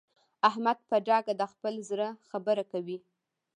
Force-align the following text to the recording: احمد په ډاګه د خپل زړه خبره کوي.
احمد 0.49 0.77
په 0.89 0.95
ډاګه 1.07 1.33
د 1.37 1.43
خپل 1.51 1.73
زړه 1.89 2.07
خبره 2.29 2.63
کوي. 2.71 2.97